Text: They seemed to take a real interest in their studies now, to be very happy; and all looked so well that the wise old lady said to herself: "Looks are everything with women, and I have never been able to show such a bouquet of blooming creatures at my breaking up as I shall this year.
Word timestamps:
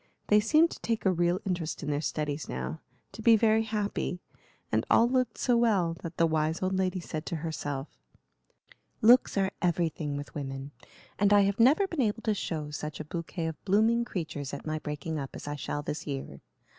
They 0.29 0.39
seemed 0.39 0.71
to 0.71 0.79
take 0.79 1.05
a 1.05 1.11
real 1.11 1.39
interest 1.45 1.83
in 1.83 1.91
their 1.91 2.01
studies 2.01 2.49
now, 2.49 2.81
to 3.11 3.21
be 3.21 3.35
very 3.35 3.61
happy; 3.61 4.19
and 4.71 4.83
all 4.89 5.07
looked 5.07 5.37
so 5.37 5.55
well 5.55 5.95
that 6.01 6.17
the 6.17 6.25
wise 6.25 6.63
old 6.63 6.73
lady 6.75 6.99
said 6.99 7.23
to 7.27 7.35
herself: 7.45 7.87
"Looks 9.03 9.37
are 9.37 9.51
everything 9.61 10.17
with 10.17 10.33
women, 10.33 10.71
and 11.19 11.31
I 11.31 11.41
have 11.41 11.59
never 11.59 11.85
been 11.85 12.01
able 12.01 12.23
to 12.23 12.33
show 12.33 12.71
such 12.71 12.99
a 12.99 13.05
bouquet 13.05 13.45
of 13.45 13.63
blooming 13.63 14.03
creatures 14.03 14.55
at 14.55 14.65
my 14.65 14.79
breaking 14.79 15.19
up 15.19 15.35
as 15.35 15.47
I 15.47 15.55
shall 15.55 15.83
this 15.83 16.07
year. 16.07 16.41